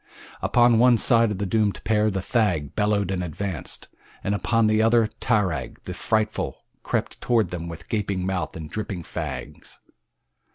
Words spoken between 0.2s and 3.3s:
Upon one side of the doomed pair the thag bellowed and